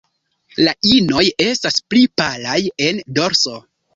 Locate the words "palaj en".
2.21-3.05